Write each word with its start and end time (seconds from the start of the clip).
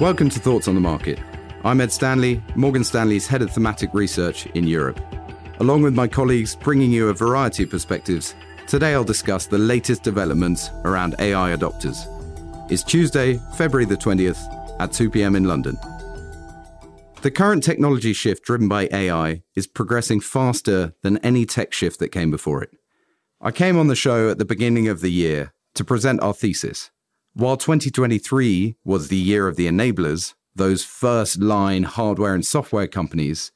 Welcome 0.00 0.30
to 0.30 0.40
Thoughts 0.40 0.66
on 0.66 0.74
the 0.74 0.80
Market. 0.80 1.18
I'm 1.62 1.82
Ed 1.82 1.92
Stanley, 1.92 2.42
Morgan 2.54 2.84
Stanley's 2.84 3.26
head 3.26 3.42
of 3.42 3.50
thematic 3.50 3.90
research 3.92 4.46
in 4.54 4.66
Europe. 4.66 4.98
Along 5.58 5.82
with 5.82 5.94
my 5.94 6.08
colleagues, 6.08 6.56
bringing 6.56 6.90
you 6.90 7.10
a 7.10 7.12
variety 7.12 7.64
of 7.64 7.70
perspectives, 7.70 8.34
today 8.66 8.94
I'll 8.94 9.04
discuss 9.04 9.44
the 9.44 9.58
latest 9.58 10.02
developments 10.02 10.70
around 10.86 11.16
AI 11.18 11.54
adopters. 11.54 12.06
It's 12.72 12.82
Tuesday, 12.82 13.38
February 13.56 13.84
the 13.84 13.94
20th 13.98 14.40
at 14.80 14.90
2 14.90 15.10
pm 15.10 15.36
in 15.36 15.44
London. 15.44 15.76
The 17.20 17.30
current 17.30 17.62
technology 17.62 18.14
shift 18.14 18.42
driven 18.42 18.68
by 18.68 18.88
AI 18.90 19.42
is 19.54 19.66
progressing 19.66 20.22
faster 20.22 20.94
than 21.02 21.18
any 21.18 21.44
tech 21.44 21.74
shift 21.74 21.98
that 21.98 22.08
came 22.08 22.30
before 22.30 22.62
it. 22.62 22.70
I 23.38 23.50
came 23.50 23.76
on 23.76 23.88
the 23.88 23.94
show 23.94 24.30
at 24.30 24.38
the 24.38 24.46
beginning 24.46 24.88
of 24.88 25.02
the 25.02 25.12
year 25.12 25.52
to 25.74 25.84
present 25.84 26.22
our 26.22 26.32
thesis. 26.32 26.90
While 27.34 27.56
2023 27.56 28.74
was 28.84 29.06
the 29.06 29.16
year 29.16 29.46
of 29.46 29.54
the 29.54 29.68
enablers, 29.68 30.34
those 30.56 30.84
first 30.84 31.40
line 31.40 31.84
hardware 31.84 32.34
and 32.34 32.44
software 32.44 32.88
companies, 32.88 33.52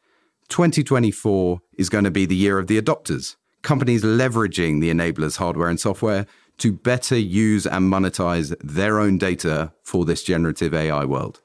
2024 0.48 1.60
is 1.76 1.88
going 1.88 2.04
to 2.04 2.10
be 2.12 2.24
the 2.24 2.36
year 2.36 2.60
of 2.60 2.68
the 2.68 2.80
adopters, 2.80 3.34
companies 3.62 4.04
leveraging 4.04 4.80
the 4.80 4.90
enablers 4.90 5.38
hardware 5.38 5.68
and 5.68 5.80
software 5.80 6.26
to 6.58 6.72
better 6.72 7.18
use 7.18 7.66
and 7.66 7.92
monetize 7.92 8.54
their 8.62 9.00
own 9.00 9.18
data 9.18 9.72
for 9.82 10.04
this 10.04 10.22
generative 10.22 10.72
AI 10.72 11.04
world. 11.04 11.41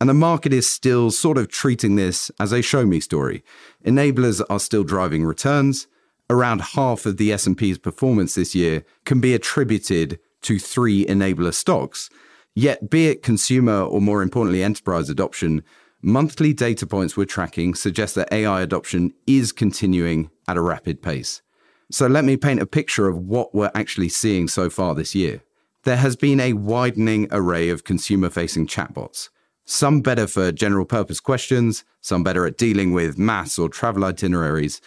And 0.00 0.08
the 0.08 0.14
market 0.14 0.52
is 0.52 0.68
still 0.68 1.12
sort 1.12 1.38
of 1.38 1.46
treating 1.46 1.94
this 1.94 2.32
as 2.40 2.50
a 2.50 2.62
show 2.62 2.84
me 2.84 2.98
story. 2.98 3.44
Enablers 3.84 4.42
are 4.50 4.58
still 4.58 4.82
driving 4.82 5.24
returns. 5.24 5.86
Around 6.28 6.62
half 6.62 7.06
of 7.06 7.16
the 7.16 7.32
S&P's 7.32 7.78
performance 7.78 8.34
this 8.34 8.56
year 8.56 8.84
can 9.04 9.20
be 9.20 9.34
attributed 9.34 10.18
to 10.42 10.58
three 10.58 11.04
enabler 11.06 11.54
stocks. 11.54 12.10
Yet, 12.54 12.90
be 12.90 13.08
it 13.08 13.22
consumer 13.22 13.82
or 13.82 14.00
more 14.00 14.22
importantly, 14.22 14.62
enterprise 14.62 15.08
adoption, 15.08 15.62
monthly 16.02 16.52
data 16.52 16.86
points 16.86 17.16
we're 17.16 17.24
tracking 17.24 17.74
suggest 17.74 18.14
that 18.16 18.32
AI 18.32 18.62
adoption 18.62 19.12
is 19.26 19.52
continuing 19.52 20.30
at 20.48 20.56
a 20.56 20.62
rapid 20.62 21.02
pace. 21.02 21.42
So, 21.90 22.06
let 22.06 22.24
me 22.24 22.36
paint 22.36 22.60
a 22.60 22.66
picture 22.66 23.08
of 23.08 23.18
what 23.18 23.54
we're 23.54 23.70
actually 23.74 24.08
seeing 24.08 24.48
so 24.48 24.70
far 24.70 24.94
this 24.94 25.14
year. 25.14 25.42
There 25.84 25.96
has 25.96 26.14
been 26.14 26.40
a 26.40 26.52
widening 26.52 27.28
array 27.30 27.70
of 27.70 27.84
consumer 27.84 28.28
facing 28.28 28.66
chatbots. 28.66 29.30
Some 29.64 30.00
better 30.00 30.26
for 30.26 30.52
general 30.52 30.84
purpose 30.84 31.20
questions, 31.20 31.84
some 32.00 32.22
better 32.22 32.44
at 32.44 32.58
dealing 32.58 32.92
with 32.92 33.18
maths 33.18 33.58
or 33.58 33.68
travel 33.68 34.04
itineraries. 34.04 34.80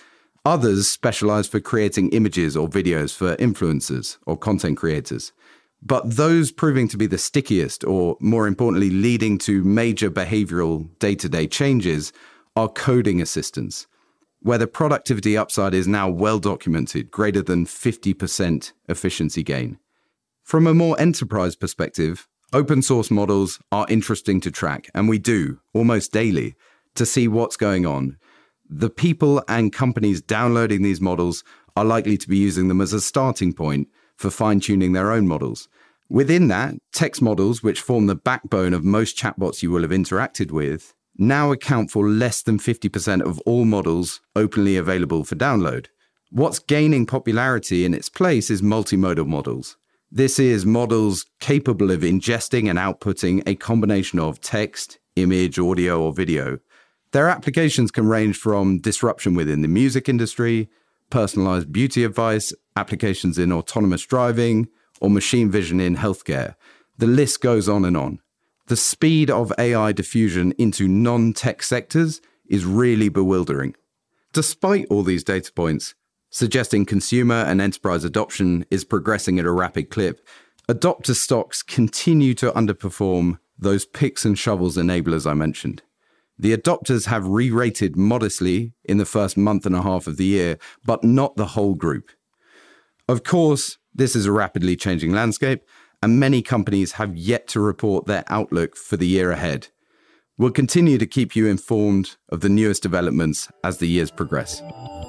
Others 0.45 0.89
specialize 0.89 1.47
for 1.47 1.61
creating 1.61 2.09
images 2.09 2.57
or 2.57 2.67
videos 2.67 3.15
for 3.15 3.37
influencers 3.37 4.17
or 4.25 4.37
content 4.37 4.77
creators. 4.77 5.31
But 5.81 6.17
those 6.17 6.51
proving 6.51 6.89
to 6.89 6.97
be 6.97 7.07
the 7.07 7.17
stickiest, 7.17 7.85
or 7.85 8.17
more 8.19 8.45
importantly, 8.45 8.89
leading 8.89 9.37
to 9.39 9.63
major 9.63 10.11
behavioral 10.11 10.87
day 10.99 11.15
to 11.15 11.29
day 11.29 11.47
changes, 11.47 12.11
are 12.55 12.67
coding 12.67 13.21
assistants, 13.21 13.87
where 14.41 14.57
the 14.57 14.67
productivity 14.67 15.37
upside 15.37 15.73
is 15.73 15.87
now 15.87 16.09
well 16.09 16.39
documented, 16.39 17.09
greater 17.09 17.41
than 17.41 17.65
50% 17.65 18.73
efficiency 18.89 19.43
gain. 19.43 19.79
From 20.43 20.67
a 20.67 20.73
more 20.73 20.99
enterprise 20.99 21.55
perspective, 21.55 22.27
open 22.51 22.81
source 22.81 23.09
models 23.09 23.59
are 23.71 23.87
interesting 23.89 24.41
to 24.41 24.51
track, 24.51 24.89
and 24.93 25.07
we 25.07 25.19
do 25.19 25.59
almost 25.73 26.11
daily 26.11 26.55
to 26.95 27.05
see 27.05 27.27
what's 27.29 27.57
going 27.57 27.85
on. 27.85 28.17
The 28.69 28.89
people 28.89 29.43
and 29.47 29.73
companies 29.73 30.21
downloading 30.21 30.81
these 30.81 31.01
models 31.01 31.43
are 31.75 31.85
likely 31.85 32.17
to 32.17 32.27
be 32.27 32.37
using 32.37 32.67
them 32.67 32.81
as 32.81 32.93
a 32.93 33.01
starting 33.01 33.53
point 33.53 33.87
for 34.15 34.29
fine 34.29 34.59
tuning 34.59 34.93
their 34.93 35.11
own 35.11 35.27
models. 35.27 35.67
Within 36.09 36.47
that, 36.49 36.75
text 36.91 37.21
models, 37.21 37.63
which 37.63 37.81
form 37.81 38.07
the 38.07 38.15
backbone 38.15 38.73
of 38.73 38.83
most 38.83 39.17
chatbots 39.17 39.63
you 39.63 39.71
will 39.71 39.81
have 39.81 39.91
interacted 39.91 40.51
with, 40.51 40.93
now 41.17 41.51
account 41.51 41.91
for 41.91 42.07
less 42.07 42.41
than 42.41 42.57
50% 42.57 43.21
of 43.21 43.39
all 43.41 43.65
models 43.65 44.21
openly 44.35 44.77
available 44.77 45.23
for 45.23 45.35
download. 45.35 45.87
What's 46.29 46.59
gaining 46.59 47.05
popularity 47.05 47.85
in 47.85 47.93
its 47.93 48.09
place 48.09 48.49
is 48.49 48.61
multimodal 48.61 49.27
models. 49.27 49.77
This 50.11 50.39
is 50.39 50.65
models 50.65 51.25
capable 51.39 51.91
of 51.91 52.01
ingesting 52.01 52.69
and 52.69 52.79
outputting 52.79 53.41
a 53.47 53.55
combination 53.55 54.19
of 54.19 54.41
text, 54.41 54.99
image, 55.15 55.57
audio, 55.57 56.01
or 56.01 56.13
video. 56.13 56.59
Their 57.13 57.29
applications 57.29 57.91
can 57.91 58.07
range 58.07 58.37
from 58.37 58.79
disruption 58.79 59.35
within 59.35 59.61
the 59.61 59.67
music 59.67 60.09
industry, 60.09 60.67
personalized 61.11 61.71
beauty 61.71 62.03
advice, 62.03 62.53
applications 62.75 63.37
in 63.37 63.51
autonomous 63.51 64.03
driving, 64.03 64.67
or 64.99 65.11
machine 65.11 65.51
vision 65.51 65.79
in 65.79 65.95
healthcare. 65.95 66.55
The 66.97 67.05
list 67.05 67.39
goes 67.41 67.69
on 67.69 67.85
and 67.85 67.95
on. 67.95 68.19
The 68.65 68.75
speed 68.75 69.29
of 69.29 69.53
AI 69.59 69.91
diffusion 69.91 70.53
into 70.57 70.87
non 70.87 71.33
tech 71.33 71.61
sectors 71.61 72.19
is 72.47 72.65
really 72.65 73.09
bewildering. 73.09 73.75
Despite 74.31 74.87
all 74.89 75.03
these 75.03 75.23
data 75.23 75.53
points, 75.53 75.93
suggesting 76.31 76.83
consumer 76.83 77.35
and 77.35 77.61
enterprise 77.61 78.03
adoption 78.03 78.65
is 78.71 78.83
progressing 78.83 79.37
at 79.37 79.45
a 79.45 79.51
rapid 79.51 79.91
clip, 79.91 80.25
adopter 80.67 81.15
stocks 81.15 81.61
continue 81.61 82.33
to 82.33 82.51
underperform 82.53 83.37
those 83.59 83.85
picks 83.85 84.25
and 84.25 84.39
shovels 84.39 84.77
enablers 84.77 85.29
I 85.29 85.35
mentioned. 85.35 85.83
The 86.37 86.55
adopters 86.55 87.05
have 87.07 87.27
re 87.27 87.49
rated 87.49 87.95
modestly 87.95 88.73
in 88.83 88.97
the 88.97 89.05
first 89.05 89.37
month 89.37 89.65
and 89.65 89.75
a 89.75 89.81
half 89.81 90.07
of 90.07 90.17
the 90.17 90.25
year, 90.25 90.57
but 90.85 91.03
not 91.03 91.35
the 91.35 91.47
whole 91.47 91.75
group. 91.75 92.09
Of 93.07 93.23
course, 93.23 93.77
this 93.93 94.15
is 94.15 94.25
a 94.25 94.31
rapidly 94.31 94.75
changing 94.75 95.11
landscape, 95.11 95.61
and 96.01 96.19
many 96.19 96.41
companies 96.41 96.93
have 96.93 97.15
yet 97.15 97.47
to 97.49 97.59
report 97.59 98.05
their 98.05 98.23
outlook 98.27 98.75
for 98.75 98.97
the 98.97 99.07
year 99.07 99.31
ahead. 99.31 99.67
We'll 100.37 100.51
continue 100.51 100.97
to 100.97 101.05
keep 101.05 101.35
you 101.35 101.45
informed 101.45 102.17
of 102.29 102.41
the 102.41 102.49
newest 102.49 102.81
developments 102.81 103.49
as 103.63 103.77
the 103.77 103.87
years 103.87 104.09
progress. 104.09 104.61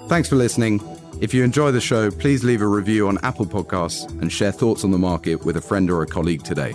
Thanks 0.08 0.28
for 0.28 0.36
listening. 0.36 0.82
If 1.20 1.32
you 1.32 1.42
enjoy 1.42 1.70
the 1.70 1.80
show, 1.80 2.10
please 2.10 2.44
leave 2.44 2.60
a 2.60 2.66
review 2.66 3.08
on 3.08 3.18
Apple 3.22 3.46
Podcasts 3.46 4.08
and 4.20 4.30
share 4.30 4.52
thoughts 4.52 4.84
on 4.84 4.91
the 4.91 4.98
market 4.98 5.44
with 5.44 5.56
a 5.56 5.62
friend 5.62 5.91
or 5.91 6.02
a 6.02 6.06
colleague 6.06 6.42
today. 6.42 6.74